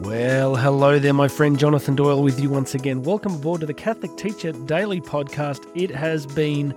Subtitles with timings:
[0.00, 3.02] Well, hello there, my friend Jonathan Doyle with you once again.
[3.02, 5.70] Welcome aboard to the Catholic Teacher Daily Podcast.
[5.74, 6.74] It has been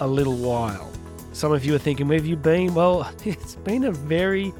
[0.00, 0.90] a little while.
[1.32, 2.74] Some of you are thinking, where have you been?
[2.74, 4.52] Well, it's been a very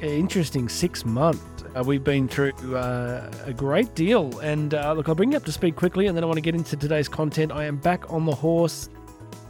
[0.00, 1.64] interesting six months.
[1.76, 4.36] Uh, we've been through uh, a great deal.
[4.40, 6.42] And uh, look, I'll bring you up to speed quickly and then I want to
[6.42, 7.52] get into today's content.
[7.52, 8.88] I am back on the horse.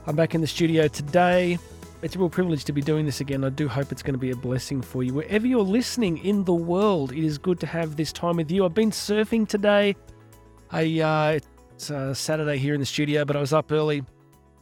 [0.07, 1.59] I'm back in the studio today.
[2.03, 3.43] It's a real privilege to be doing this again.
[3.43, 5.15] I do hope it's going to be a blessing for you.
[5.15, 8.67] Wherever you're listening in the world, it is good to have this time with you.
[8.67, 9.97] I've been surfing today.
[10.71, 11.39] I, uh,
[11.73, 14.05] it's uh, Saturday here in the studio, but I was up early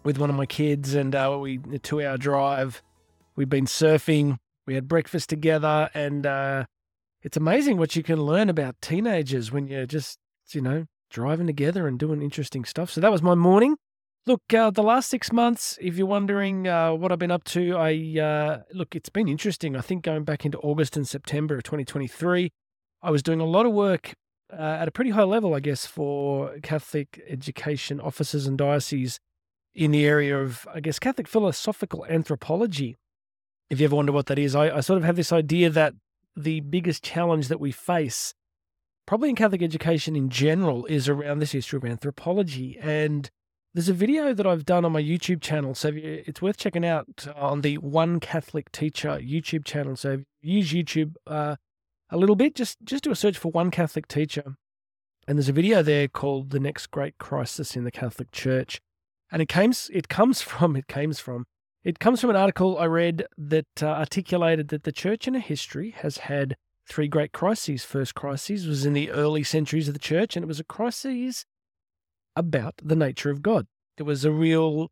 [0.05, 2.81] with one of my kids and uh, we a two hour drive.
[3.35, 4.39] We've been surfing.
[4.67, 6.65] We had breakfast together, and uh,
[7.23, 10.19] it's amazing what you can learn about teenagers when you're just,
[10.53, 12.91] you know, driving together and doing interesting stuff.
[12.91, 13.77] So that was my morning.
[14.27, 17.77] Look, uh, the last six months, if you're wondering uh, what I've been up to,
[17.77, 19.77] I uh, look, it's been interesting.
[19.77, 22.51] I think going back into August and September of 2023,
[23.03, 24.15] I was doing a lot of work
[24.51, 29.19] uh, at a pretty high level, I guess, for Catholic education officers and dioceses
[29.75, 32.97] in the area of, I guess, Catholic philosophical anthropology.
[33.69, 35.93] If you ever wonder what that is, I, I sort of have this idea that
[36.35, 38.33] the biggest challenge that we face,
[39.05, 43.31] probably in Catholic education in general, is around this issue of anthropology and
[43.75, 47.27] there's a video that I've done on my YouTube channel, so it's worth checking out
[47.35, 49.97] on the One Catholic Teacher YouTube channel.
[49.97, 51.57] So use YouTube uh,
[52.09, 54.55] a little bit, just just do a search for One Catholic Teacher,
[55.27, 58.81] and there's a video there called "The Next Great Crisis in the Catholic Church,"
[59.33, 61.45] and it comes it comes from it comes from
[61.83, 65.41] it comes from an article I read that uh, articulated that the Church in a
[65.41, 66.57] history has had
[66.89, 67.85] three great crises.
[67.85, 71.45] First crisis was in the early centuries of the Church, and it was a crisis
[72.37, 73.67] about the nature of God.
[73.97, 74.91] There was a real,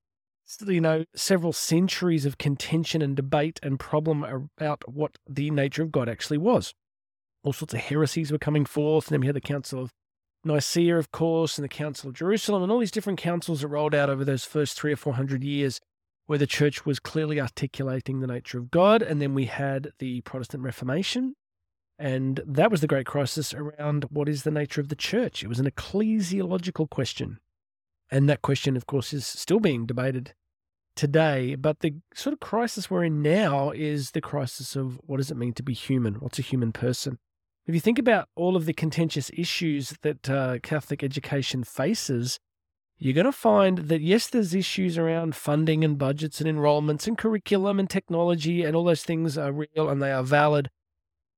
[0.67, 4.25] you know, several centuries of contention and debate and problem
[4.57, 6.75] about what the nature of God actually was.
[7.45, 9.93] All sorts of heresies were coming forth, and then we had the Council of
[10.45, 13.95] Nicaea, of course, and the Council of Jerusalem, and all these different councils that rolled
[13.95, 15.81] out over those first three or four hundred years,
[16.27, 19.03] where the church was clearly articulating the nature of God.
[19.03, 21.35] And then we had the Protestant Reformation,
[22.03, 25.45] and that was the great crisis around what is the nature of the church.
[25.45, 27.39] It was an ecclesiological question.
[28.11, 30.35] And that question, of course, is still being debated
[30.97, 31.55] today.
[31.55, 35.37] But the sort of crisis we're in now is the crisis of what does it
[35.37, 36.15] mean to be human?
[36.15, 37.21] What's a human person?
[37.67, 42.41] If you think about all of the contentious issues that uh, Catholic education faces,
[42.99, 47.17] you're going to find that yes, there's issues around funding and budgets and enrollments and
[47.17, 50.69] curriculum and technology, and all those things are real and they are valid.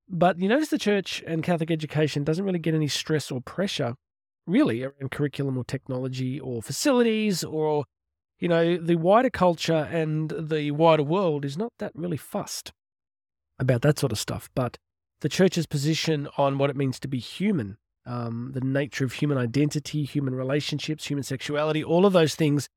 [0.08, 3.94] But you notice the church and Catholic education doesn't really get any stress or pressure,
[4.46, 7.84] really, around curriculum or technology or facilities or,
[8.38, 12.72] you know, the wider culture and the wider world is not that really fussed
[13.58, 14.50] about that sort of stuff.
[14.54, 14.76] But
[15.20, 19.38] the church's position on what it means to be human, um, the nature of human
[19.38, 22.68] identity, human relationships, human sexuality, all of those things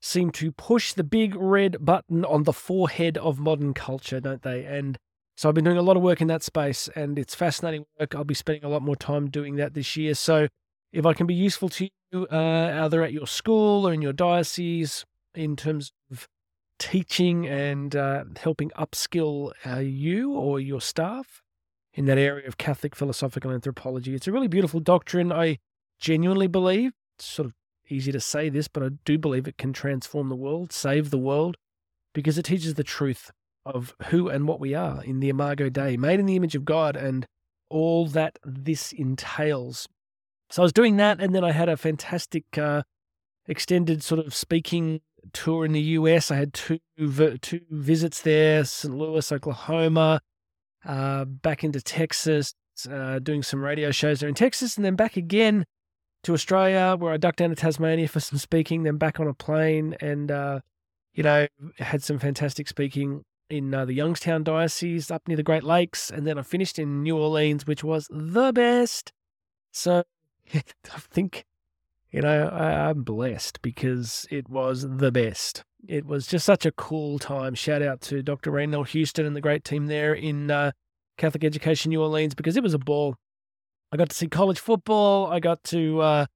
[0.00, 4.64] seem to push the big red button on the forehead of modern culture, don't they?
[4.64, 4.96] And
[5.36, 8.14] so I've been doing a lot of work in that space and it's fascinating work.
[8.14, 10.14] I'll be spending a lot more time doing that this year.
[10.14, 10.48] So
[10.92, 14.12] if I can be useful to you, uh, either at your school or in your
[14.12, 15.04] diocese,
[15.34, 16.28] in terms of
[16.78, 21.42] teaching and uh, helping upskill uh, you or your staff
[21.94, 25.32] in that area of Catholic philosophical anthropology, it's a really beautiful doctrine.
[25.32, 25.58] I
[26.00, 27.54] genuinely believe, it's sort of
[27.88, 31.18] easy to say this, but I do believe it can transform the world, save the
[31.18, 31.56] world,
[32.12, 33.30] because it teaches the truth
[33.64, 36.64] of who and what we are in the Imago Dei, made in the image of
[36.64, 37.26] God, and
[37.68, 39.88] all that this entails.
[40.50, 42.82] So I was doing that, and then I had a fantastic uh,
[43.46, 45.00] extended sort of speaking
[45.32, 46.30] tour in the US.
[46.30, 46.80] I had two
[47.40, 48.94] two visits there: St.
[48.94, 50.20] Louis, Oklahoma,
[50.84, 52.54] uh, back into Texas,
[52.90, 55.64] uh, doing some radio shows there in Texas, and then back again
[56.24, 58.82] to Australia, where I ducked down to Tasmania for some speaking.
[58.82, 60.60] Then back on a plane, and uh,
[61.12, 61.46] you know
[61.78, 66.26] had some fantastic speaking in uh, the Youngstown Diocese up near the Great Lakes, and
[66.26, 69.12] then I finished in New Orleans, which was the best.
[69.72, 70.04] So
[70.54, 70.62] I
[71.10, 71.44] think,
[72.10, 75.64] you know, I, I'm blessed because it was the best.
[75.86, 77.54] It was just such a cool time.
[77.54, 78.52] Shout out to Dr.
[78.52, 80.72] RaeNell Houston and the great team there in uh,
[81.16, 83.16] Catholic Education New Orleans because it was a ball.
[83.92, 85.26] I got to see college football.
[85.26, 86.26] I got to uh,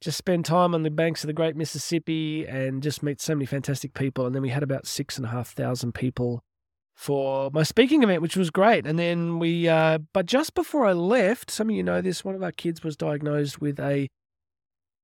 [0.00, 3.46] just spend time on the banks of the Great Mississippi and just meet so many
[3.46, 4.26] fantastic people.
[4.26, 6.42] And then we had about six and a half thousand people
[6.94, 8.86] for my speaking event, which was great.
[8.86, 12.34] And then we, uh, but just before I left, some of you know this, one
[12.34, 14.08] of our kids was diagnosed with a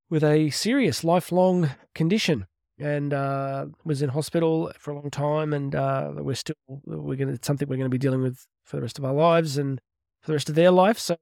[0.08, 2.46] with a serious lifelong condition
[2.81, 5.52] and uh, was in hospital for a long time.
[5.52, 8.76] And uh, we're still we're gonna it's something we're going to be dealing with for
[8.76, 9.58] the rest of our lives.
[9.58, 9.81] And
[10.20, 10.98] for the rest of their life.
[10.98, 11.16] So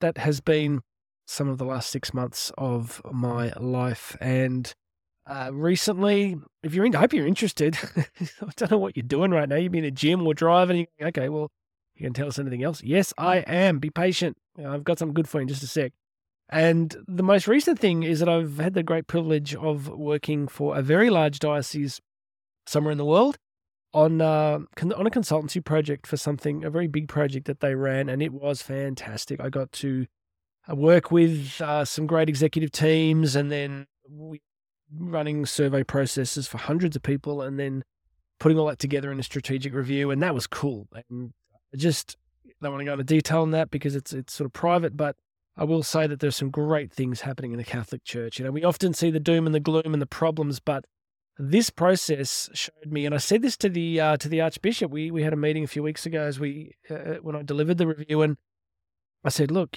[0.00, 0.80] that has been
[1.26, 4.16] some of the last six months of my life.
[4.20, 4.72] And
[5.30, 7.78] uh, recently, if you're in, I hope you're interested.
[7.96, 9.56] I don't know what you're doing right now.
[9.56, 10.86] You've been in a gym or driving.
[11.00, 11.50] okay, well,
[11.94, 12.82] you can tell us anything else.
[12.82, 13.78] Yes, I am.
[13.78, 14.36] Be patient.
[14.58, 15.92] I've got something good for you in just a sec.
[16.48, 20.76] And the most recent thing is that I've had the great privilege of working for
[20.76, 22.00] a very large diocese
[22.66, 23.38] somewhere in the world
[23.94, 24.58] on uh,
[24.96, 28.32] on a consultancy project for something, a very big project that they ran, and it
[28.32, 29.40] was fantastic.
[29.40, 30.06] I got to
[30.68, 34.40] uh, work with uh, some great executive teams, and then we
[34.96, 37.84] running survey processes for hundreds of people, and then
[38.38, 40.88] putting all that together in a strategic review, and that was cool.
[41.08, 41.32] And
[41.72, 42.16] I just
[42.60, 45.16] don't want to go into detail on that because it's it's sort of private, but
[45.56, 48.38] I will say that there's some great things happening in the Catholic Church.
[48.38, 50.84] You know, we often see the doom and the gloom and the problems, but
[51.38, 54.90] this process showed me, and I said this to the uh, to the Archbishop.
[54.90, 57.42] We we had a meeting a few weeks ago as we uh, uh when I
[57.42, 58.36] delivered the review, and
[59.24, 59.76] I said, look,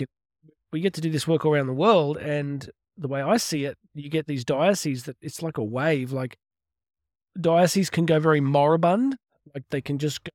[0.72, 3.66] we get to do this work all around the world, and the way I see
[3.66, 6.12] it, you get these dioceses that it's like a wave.
[6.12, 6.38] Like
[7.40, 9.18] dioceses can go very moribund,
[9.54, 10.30] like they can just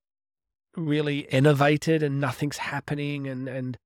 [0.77, 3.77] really innovated and nothing's happening and and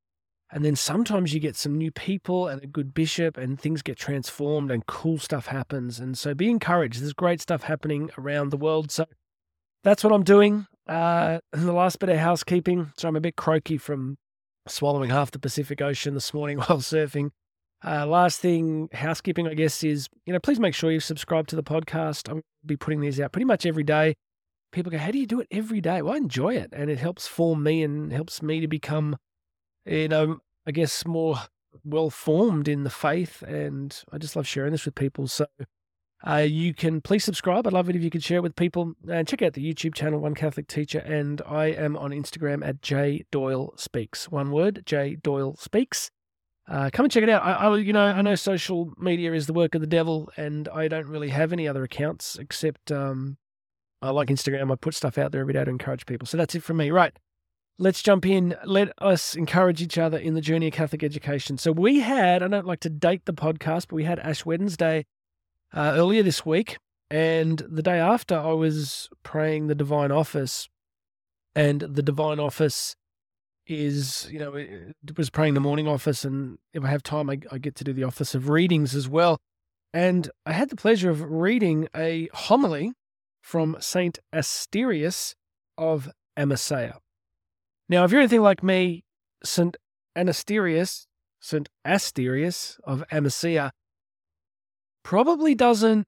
[0.54, 3.96] and then sometimes you get some new people and a good bishop and things get
[3.96, 5.98] transformed and cool stuff happens.
[5.98, 7.00] And so be encouraged.
[7.00, 8.90] There's great stuff happening around the world.
[8.90, 9.06] So
[9.82, 10.66] that's what i'm doing.
[10.86, 12.92] Uh the last bit of housekeeping.
[12.98, 14.19] So i'm a bit croaky from
[14.69, 17.30] swallowing half the pacific ocean this morning while surfing
[17.84, 21.56] uh, last thing, housekeeping, I guess, is you know please make sure you subscribe to
[21.56, 22.31] the podcast.
[22.31, 24.14] I'm be putting these out pretty much every day
[24.73, 26.02] people go, How do you do it every day?
[26.02, 29.17] Well, I enjoy it and it helps form me and helps me to become,
[29.84, 31.37] you know, I guess more
[31.84, 33.43] well formed in the faith.
[33.43, 35.29] And I just love sharing this with people.
[35.29, 35.46] So
[36.26, 37.67] uh, you can please subscribe.
[37.67, 38.94] I'd love it if you could share it with people.
[39.08, 41.00] And check out the YouTube channel, One Catholic Teacher.
[41.00, 44.31] And I am on Instagram at J Doyle Speaks.
[44.31, 46.11] One word, J Doyle Speaks.
[46.72, 47.44] Uh, come and check it out.
[47.44, 50.70] I, I, you know, I know social media is the work of the devil, and
[50.70, 53.36] I don't really have any other accounts except um,
[54.00, 54.72] I like Instagram.
[54.72, 56.26] I put stuff out there every day to encourage people.
[56.26, 56.90] So that's it from me.
[56.90, 57.12] Right.
[57.78, 58.56] Let's jump in.
[58.64, 61.58] Let us encourage each other in the journey of Catholic education.
[61.58, 65.04] So we had, I don't like to date the podcast, but we had Ash Wednesday
[65.74, 66.78] uh, earlier this week.
[67.10, 70.70] And the day after, I was praying the Divine Office.
[71.54, 72.96] And the Divine Office
[73.67, 76.25] is, you know, it was praying the morning office.
[76.25, 79.09] And if I have time, I, I get to do the Office of Readings as
[79.09, 79.38] well.
[79.94, 82.93] And I had the pleasure of reading a homily
[83.43, 85.35] from Saint Asterius
[85.76, 86.97] of Amasea.
[87.88, 89.05] Now, if you're anything like me,
[89.44, 89.76] Saint
[90.17, 91.06] Anasterius,
[91.41, 93.70] Saint Asterius of Amasea,
[95.03, 96.06] probably doesn't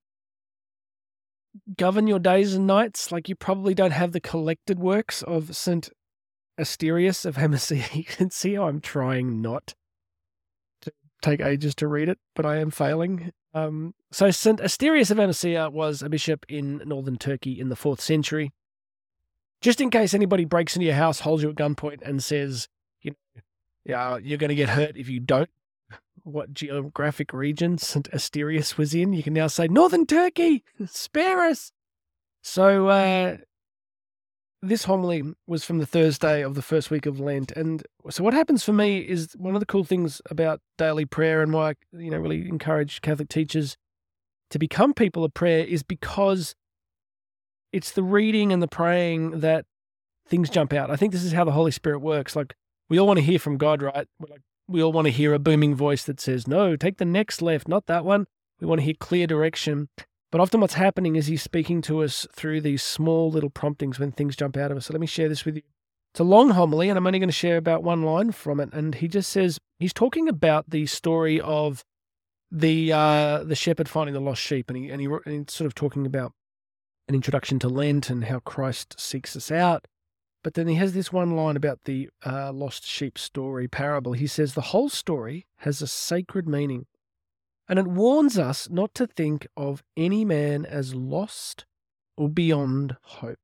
[1.76, 3.12] govern your days and nights.
[3.12, 5.90] Like you probably don't have the collected works of Saint
[6.58, 7.94] Asterius of Amasea.
[7.94, 9.74] You can see how I'm trying not
[10.82, 10.92] to
[11.22, 13.32] take ages to read it, but I am failing.
[13.52, 14.60] Um, so St.
[14.60, 18.52] Asterius of Amasea was a bishop in northern Turkey in the fourth century.
[19.60, 22.68] Just in case anybody breaks into your house, holds you at gunpoint, and says,
[23.00, 23.42] you know,
[23.84, 25.50] yeah, you're going to get hurt if you don't.
[26.22, 28.10] What geographic region St.
[28.10, 29.12] Asterius was in?
[29.12, 31.70] You can now say, Northern Turkey, spare us.
[32.40, 33.36] So uh,
[34.68, 37.52] this homily was from the Thursday of the first week of Lent.
[37.52, 41.42] And so what happens for me is one of the cool things about daily prayer
[41.42, 43.76] and why I, you know, really encourage Catholic teachers
[44.50, 46.54] to become people of prayer is because
[47.72, 49.66] it's the reading and the praying that
[50.28, 50.90] things jump out.
[50.90, 52.36] I think this is how the Holy Spirit works.
[52.36, 52.54] Like
[52.88, 54.06] we all want to hear from God, right?
[54.68, 57.68] We all want to hear a booming voice that says, "No, take the next left,
[57.68, 58.26] not that one."
[58.60, 59.88] We want to hear clear direction.
[60.34, 64.10] But often what's happening is he's speaking to us through these small little promptings when
[64.10, 64.86] things jump out of us.
[64.86, 65.62] So let me share this with you.
[66.12, 68.72] It's a long homily, and I'm only going to share about one line from it.
[68.72, 71.84] And he just says he's talking about the story of
[72.50, 75.66] the uh, the shepherd finding the lost sheep, and he and he and he's sort
[75.66, 76.32] of talking about
[77.06, 79.86] an introduction to Lent and how Christ seeks us out.
[80.42, 84.14] But then he has this one line about the uh, lost sheep story parable.
[84.14, 86.86] He says the whole story has a sacred meaning
[87.68, 91.64] and it warns us not to think of any man as lost
[92.16, 93.38] or beyond hope.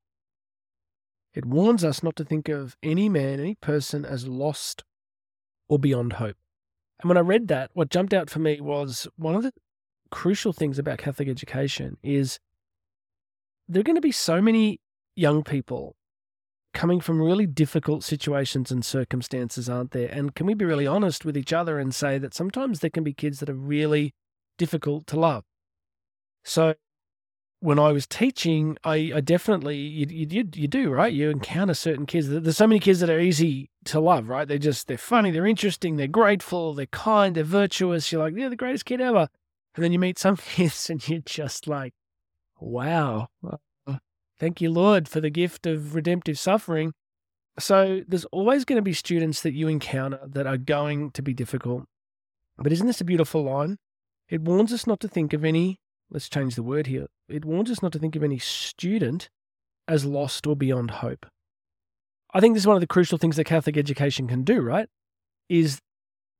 [1.32, 4.84] It warns us not to think of any man, any person as lost
[5.68, 6.36] or beyond hope.
[7.00, 9.52] And when I read that, what jumped out for me was one of the
[10.10, 12.38] crucial things about Catholic education is
[13.68, 14.80] there are going to be so many
[15.14, 15.94] young people
[16.72, 20.08] coming from really difficult situations and circumstances, aren't there?
[20.08, 23.04] And can we be really honest with each other and say that sometimes there can
[23.04, 24.14] be kids that are really
[24.58, 25.44] difficult to love?
[26.44, 26.74] So
[27.60, 31.12] when I was teaching, I, I definitely you, you you do right.
[31.12, 32.28] You encounter certain kids.
[32.28, 34.48] There's so many kids that are easy to love, right?
[34.48, 38.10] They're just they're funny, they're interesting, they're grateful, they're kind, they're virtuous.
[38.10, 39.28] You're like, they're the greatest kid ever.
[39.74, 41.92] And then you meet some kids, and you're just like,
[42.58, 43.28] wow,
[44.40, 46.92] thank you, Lord, for the gift of redemptive suffering.
[47.58, 51.34] So there's always going to be students that you encounter that are going to be
[51.34, 51.84] difficult.
[52.58, 53.76] But isn't this a beautiful line?
[54.28, 55.78] It warns us not to think of any,
[56.10, 59.28] let's change the word here, it warns us not to think of any student
[59.86, 61.26] as lost or beyond hope.
[62.32, 64.88] I think this is one of the crucial things that Catholic education can do, right?
[65.48, 65.80] Is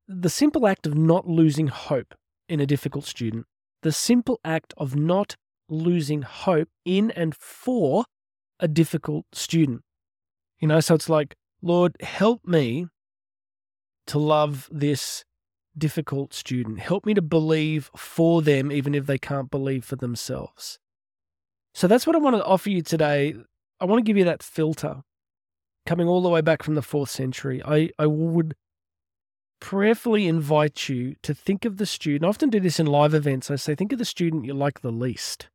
[0.07, 2.15] the simple act of not losing hope
[2.49, 3.47] in a difficult student,
[3.83, 5.37] the simple act of not
[5.71, 8.05] losing hope in and for
[8.59, 9.83] a difficult student.
[10.59, 12.87] You know, so it's like, Lord, help me
[14.07, 15.25] to love this
[15.77, 16.81] difficult student.
[16.81, 20.79] Help me to believe for them, even if they can't believe for themselves.
[21.73, 23.35] So that's what I want to offer you today.
[23.79, 25.03] I want to give you that filter
[25.87, 27.63] coming all the way back from the fourth century.
[27.65, 28.55] I, I would
[29.61, 32.25] prayerfully invite you to think of the student.
[32.25, 33.51] I often do this in live events.
[33.51, 35.49] I say, think of the student you like the least.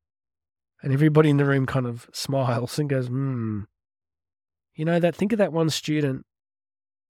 [0.86, 3.64] And everybody in the room kind of smiles and goes, hmm.
[4.76, 6.26] You know, that think of that one student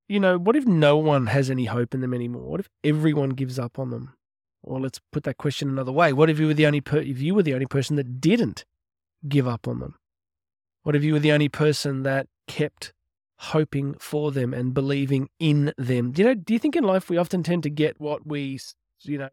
[0.07, 2.43] you know, what if no one has any hope in them anymore?
[2.43, 4.13] What if everyone gives up on them?
[4.61, 6.13] Or let's put that question another way.
[6.13, 8.65] What if you were the only per- if you were the only person that didn't
[9.27, 9.95] give up on them?
[10.83, 12.93] What if you were the only person that kept
[13.37, 16.11] hoping for them and believing in them?
[16.11, 18.59] Do you know, do you think in life we often tend to get what we,
[19.01, 19.29] you know,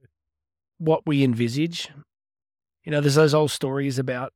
[0.78, 1.90] what we envisage?
[2.84, 4.32] You know, there's those old stories about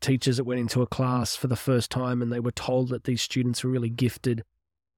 [0.00, 3.04] teachers that went into a class for the first time and they were told that
[3.04, 4.42] these students were really gifted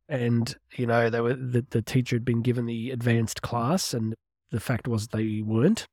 [0.09, 4.15] and you know they were the, the teacher had been given the advanced class and
[4.51, 5.87] the fact was they weren't.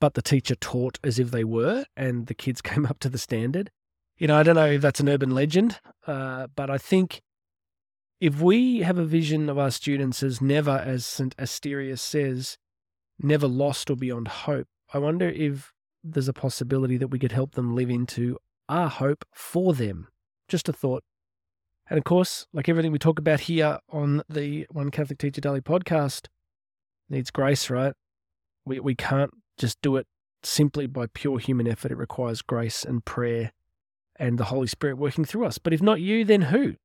[0.00, 3.18] But the teacher taught as if they were and the kids came up to the
[3.18, 3.70] standard.
[4.18, 7.22] You know i don't know if that's an urban legend uh, but i think
[8.20, 12.58] if we have a vision of our students as never as st asterius says
[13.18, 17.52] never lost or beyond hope i wonder if there's a possibility that we could help
[17.52, 20.08] them live into our hope for them
[20.48, 21.02] just a thought
[21.90, 25.60] and of course, like everything we talk about here on the One Catholic Teacher Daily
[25.60, 26.28] podcast,
[27.08, 27.94] needs grace, right?
[28.64, 30.06] We, we can't just do it
[30.44, 31.90] simply by pure human effort.
[31.90, 33.50] It requires grace and prayer
[34.16, 35.58] and the Holy Spirit working through us.
[35.58, 36.76] But if not you, then who?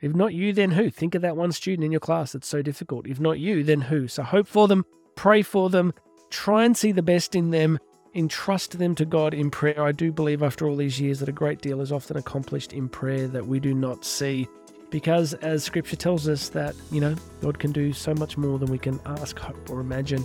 [0.00, 0.90] If not you, then who?
[0.90, 3.08] Think of that one student in your class that's so difficult.
[3.08, 4.06] If not you, then who?
[4.06, 4.84] So hope for them,
[5.16, 5.92] pray for them,
[6.32, 7.78] try and see the best in them,
[8.14, 9.82] entrust them to God in prayer.
[9.82, 12.88] I do believe after all these years that a great deal is often accomplished in
[12.88, 14.48] prayer that we do not see.
[14.90, 18.70] Because as scripture tells us that, you know, God can do so much more than
[18.70, 20.24] we can ask, hope, or imagine.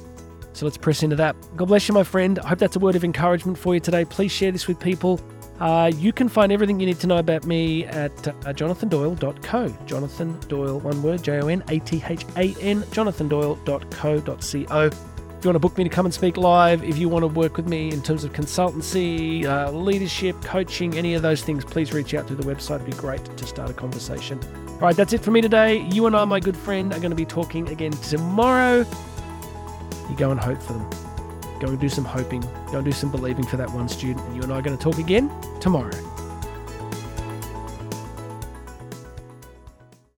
[0.54, 1.36] So let's press into that.
[1.56, 2.40] God bless you, my friend.
[2.40, 4.04] I hope that's a word of encouragement for you today.
[4.04, 5.22] Please share this with people.
[5.60, 9.78] Uh, you can find everything you need to know about me at uh, jonathandoyle.co.
[9.86, 15.17] Jonathan Doyle, one word, J O N A T H A N, jonathandoyle.co.co.
[15.38, 17.28] If you want to book me to come and speak live, if you want to
[17.28, 21.94] work with me in terms of consultancy, uh, leadership, coaching, any of those things, please
[21.94, 22.78] reach out through the website.
[22.78, 24.40] It'd be great to start a conversation.
[24.68, 25.88] All right, that's it for me today.
[25.92, 28.84] You and I, my good friend, are going to be talking again tomorrow.
[30.10, 30.90] You go and hope for them.
[31.60, 32.42] Go and do some hoping.
[32.72, 34.26] Go and do some believing for that one student.
[34.26, 36.17] And you and I are going to talk again tomorrow.